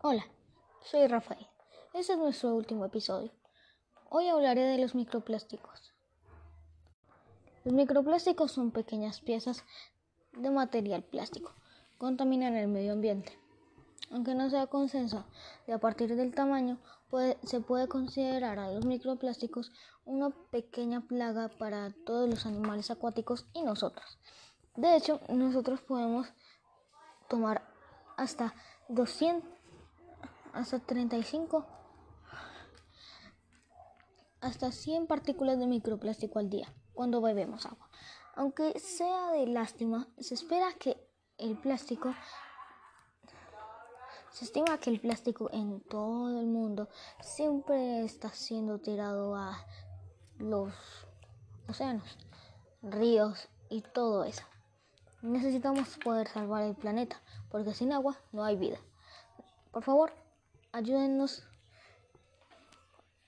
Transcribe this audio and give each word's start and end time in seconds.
Hola, 0.00 0.24
soy 0.80 1.08
Rafael. 1.08 1.44
Este 1.92 2.12
es 2.12 2.18
nuestro 2.20 2.54
último 2.54 2.84
episodio. 2.84 3.32
Hoy 4.08 4.28
hablaré 4.28 4.62
de 4.62 4.78
los 4.78 4.94
microplásticos. 4.94 5.92
Los 7.64 7.74
microplásticos 7.74 8.52
son 8.52 8.70
pequeñas 8.70 9.20
piezas 9.20 9.64
de 10.34 10.50
material 10.50 11.02
plástico. 11.02 11.52
Contaminan 11.98 12.54
el 12.54 12.68
medio 12.68 12.92
ambiente. 12.92 13.36
Aunque 14.12 14.36
no 14.36 14.48
sea 14.50 14.68
consenso 14.68 15.24
de 15.66 15.72
a 15.72 15.80
partir 15.80 16.14
del 16.14 16.32
tamaño, 16.32 16.78
se 17.42 17.60
puede 17.60 17.88
considerar 17.88 18.60
a 18.60 18.70
los 18.70 18.86
microplásticos 18.86 19.72
una 20.04 20.30
pequeña 20.52 21.00
plaga 21.00 21.48
para 21.48 21.92
todos 22.06 22.30
los 22.30 22.46
animales 22.46 22.92
acuáticos 22.92 23.46
y 23.52 23.62
nosotros. 23.62 24.20
De 24.76 24.94
hecho, 24.94 25.20
nosotros 25.28 25.80
podemos 25.80 26.28
tomar 27.28 27.68
hasta 28.16 28.54
200, 28.88 29.57
hasta 30.52 30.78
35, 30.78 31.66
hasta 34.40 34.72
100 34.72 35.06
partículas 35.06 35.58
de 35.58 35.66
microplástico 35.66 36.38
al 36.38 36.50
día 36.50 36.72
cuando 36.94 37.20
bebemos 37.20 37.66
agua. 37.66 37.88
Aunque 38.34 38.78
sea 38.78 39.32
de 39.32 39.46
lástima, 39.46 40.08
se 40.18 40.34
espera 40.34 40.72
que 40.78 40.96
el 41.38 41.58
plástico 41.58 42.14
se 44.30 44.44
estima 44.44 44.78
que 44.78 44.90
el 44.90 45.00
plástico 45.00 45.50
en 45.52 45.80
todo 45.80 46.38
el 46.38 46.46
mundo 46.46 46.88
siempre 47.20 48.04
está 48.04 48.28
siendo 48.28 48.78
tirado 48.78 49.34
a 49.34 49.66
los 50.38 50.72
océanos, 51.68 52.18
ríos 52.82 53.48
y 53.68 53.82
todo 53.82 54.24
eso. 54.24 54.44
Necesitamos 55.22 55.98
poder 55.98 56.28
salvar 56.28 56.62
el 56.62 56.76
planeta, 56.76 57.20
porque 57.50 57.74
sin 57.74 57.92
agua 57.92 58.16
no 58.30 58.44
hay 58.44 58.56
vida. 58.56 58.78
Por 59.72 59.82
favor, 59.82 60.12
ayúdennos, 60.72 61.44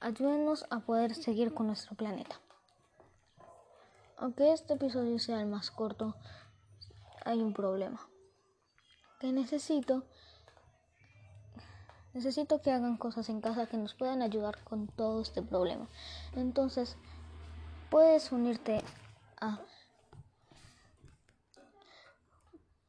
ayúdennos 0.00 0.66
a 0.70 0.80
poder 0.80 1.14
seguir 1.14 1.54
con 1.54 1.66
nuestro 1.66 1.94
planeta. 1.96 2.40
Aunque 4.16 4.52
este 4.52 4.74
episodio 4.74 5.18
sea 5.18 5.40
el 5.40 5.46
más 5.46 5.70
corto, 5.70 6.14
hay 7.24 7.40
un 7.40 7.52
problema. 7.52 8.00
Que 9.18 9.32
necesito 9.32 10.04
necesito 12.12 12.60
que 12.60 12.72
hagan 12.72 12.96
cosas 12.96 13.28
en 13.28 13.40
casa 13.40 13.66
que 13.66 13.76
nos 13.76 13.94
puedan 13.94 14.22
ayudar 14.22 14.62
con 14.64 14.88
todo 14.88 15.22
este 15.22 15.42
problema. 15.42 15.88
Entonces, 16.34 16.96
puedes 17.88 18.32
unirte 18.32 18.82
a 19.40 19.60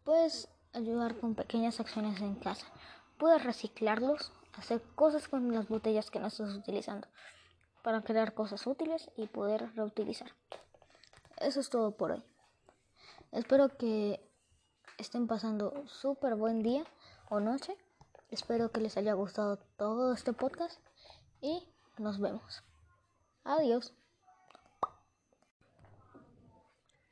Puedes 0.04 0.50
ayudar 0.74 1.16
con 1.20 1.36
pequeñas 1.36 1.80
acciones 1.80 2.20
en 2.22 2.36
casa. 2.36 2.66
Puedes 3.20 3.44
reciclarlos, 3.44 4.32
hacer 4.54 4.82
cosas 4.96 5.28
con 5.28 5.54
las 5.54 5.68
botellas 5.68 6.12
que 6.12 6.20
no 6.20 6.28
estás 6.28 6.54
utilizando 6.56 7.08
para 7.84 8.02
crear 8.02 8.34
cosas 8.34 8.66
útiles 8.68 9.10
y 9.16 9.28
poder 9.28 9.74
reutilizar. 9.76 10.32
Eso 11.38 11.60
es 11.60 11.70
todo 11.70 11.92
por 11.92 12.12
hoy. 12.12 12.24
Espero 13.32 13.70
que 13.78 14.20
estén 14.98 15.28
pasando 15.28 15.84
súper 15.88 16.36
buen 16.36 16.62
día 16.62 16.84
o 17.30 17.40
noche. 17.40 17.76
Espero 18.30 18.72
que 18.72 18.82
les 18.82 18.98
haya 18.98 19.14
gustado 19.14 19.58
todo 19.78 20.14
este 20.14 20.34
podcast 20.34 20.80
y 21.42 21.68
nos 21.98 22.20
vemos. 22.20 22.64
Adiós. 23.44 23.94